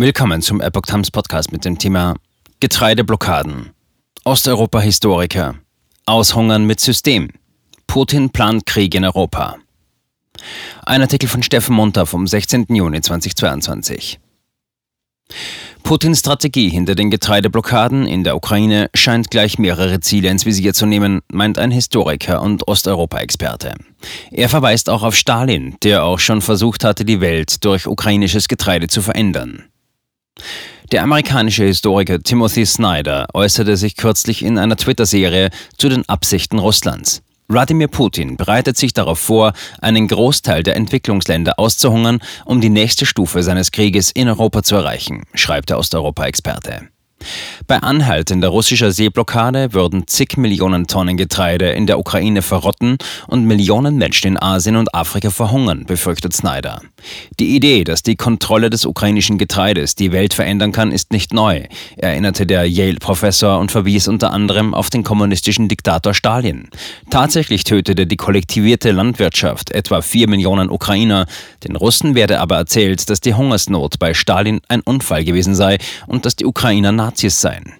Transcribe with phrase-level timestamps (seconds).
[0.00, 2.14] Willkommen zum Epoch Times Podcast mit dem Thema
[2.60, 3.70] Getreideblockaden.
[4.22, 5.56] Osteuropa-Historiker.
[6.06, 7.30] Aushungern mit System.
[7.88, 9.56] Putin plant Krieg in Europa.
[10.86, 12.66] Ein Artikel von Steffen Munter vom 16.
[12.68, 14.20] Juni 2022.
[15.82, 20.86] Putins Strategie hinter den Getreideblockaden in der Ukraine scheint gleich mehrere Ziele ins Visier zu
[20.86, 23.74] nehmen, meint ein Historiker und Osteuropa-Experte.
[24.30, 28.86] Er verweist auch auf Stalin, der auch schon versucht hatte, die Welt durch ukrainisches Getreide
[28.86, 29.64] zu verändern.
[30.90, 37.22] Der amerikanische Historiker Timothy Snyder äußerte sich kürzlich in einer Twitter-Serie zu den Absichten Russlands.
[37.48, 43.42] Wladimir Putin bereitet sich darauf vor, einen Großteil der Entwicklungsländer auszuhungern, um die nächste Stufe
[43.42, 46.88] seines Krieges in Europa zu erreichen, schreibt der Osteuropa-Experte.
[47.66, 52.96] Bei anhaltender russischer Seeblockade würden zig Millionen Tonnen Getreide in der Ukraine verrotten
[53.26, 56.80] und Millionen Menschen in Asien und Afrika verhungern, befürchtet Snyder.
[57.38, 61.64] Die Idee, dass die Kontrolle des ukrainischen Getreides die Welt verändern kann, ist nicht neu,
[61.96, 66.68] erinnerte der Yale-Professor und verwies unter anderem auf den kommunistischen Diktator Stalin.
[67.10, 71.26] Tatsächlich tötete die kollektivierte Landwirtschaft etwa vier Millionen Ukrainer.
[71.64, 76.24] Den Russen werde aber erzählt, dass die Hungersnot bei Stalin ein Unfall gewesen sei und
[76.24, 77.72] dass die Ukrainer Nazis seien.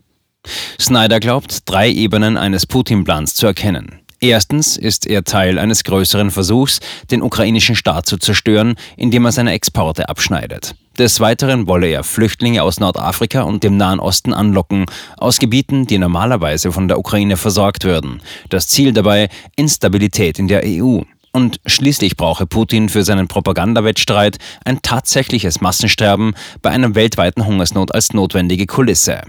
[0.81, 4.01] Snyder glaubt, drei Ebenen eines Putin-Plans zu erkennen.
[4.21, 9.53] Erstens ist er Teil eines größeren Versuchs, den ukrainischen Staat zu zerstören, indem er seine
[9.53, 10.77] Exporte abschneidet.
[10.99, 14.87] Des Weiteren wolle er Flüchtlinge aus Nordafrika und dem Nahen Osten anlocken,
[15.19, 18.23] aus Gebieten, die normalerweise von der Ukraine versorgt würden.
[18.49, 21.03] Das Ziel dabei Instabilität in der EU.
[21.33, 28.13] Und schließlich brauche Putin für seinen Propagandawettstreit ein tatsächliches Massensterben bei einer weltweiten Hungersnot als
[28.13, 29.23] notwendige Kulisse.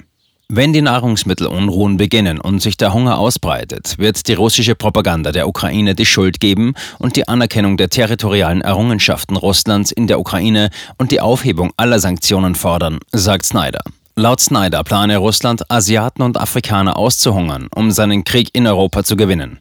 [0.52, 5.94] Wenn die Nahrungsmittelunruhen beginnen und sich der Hunger ausbreitet, wird die russische Propaganda der Ukraine
[5.94, 11.22] die Schuld geben und die Anerkennung der territorialen Errungenschaften Russlands in der Ukraine und die
[11.22, 13.82] Aufhebung aller Sanktionen fordern, sagt Snyder.
[14.20, 19.60] Laut Snyder plane Russland, Asiaten und Afrikaner auszuhungern, um seinen Krieg in Europa zu gewinnen.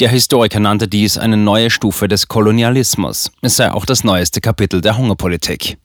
[0.00, 3.30] Der Historiker nannte dies eine neue Stufe des Kolonialismus.
[3.42, 5.76] Es sei auch das neueste Kapitel der Hungerpolitik.